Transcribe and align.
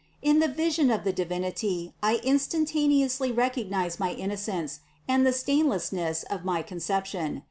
In 0.23 0.39
the 0.39 0.47
vision 0.47 0.89
of 0.89 1.03
the 1.03 1.13
Divinity 1.13 1.93
I 2.01 2.15
instantaneously 2.23 3.31
recog 3.31 3.69
nized 3.69 3.99
my 3.99 4.13
innocence 4.13 4.79
and 5.07 5.27
the 5.27 5.31
stainlessness 5.31 6.23
of 6.23 6.43
my 6.43 6.63
Concep 6.63 7.05
tion. 7.05 7.39